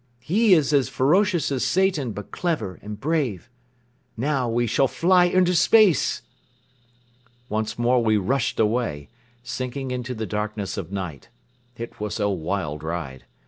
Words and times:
He 0.23 0.55
is 0.55 0.73
as 0.73 0.89
ferocious 0.89 1.51
as 1.51 1.63
Satan 1.63 2.11
but 2.11 2.31
clever 2.31 2.79
and 2.81 2.99
brave.... 2.99 3.51
Now 4.17 4.49
we 4.49 4.65
shall 4.65 4.87
fly 4.87 5.25
into 5.25 5.53
space." 5.53 6.23
Once 7.49 7.77
more 7.77 8.01
we 8.03 8.17
rushed 8.17 8.59
away, 8.59 9.09
sinking 9.43 9.91
into 9.91 10.15
the 10.15 10.25
darkness 10.25 10.75
of 10.75 10.91
night. 10.91 11.29
It 11.77 11.99
was 11.99 12.19
a 12.19 12.29
wild 12.31 12.81
ride. 12.81 13.25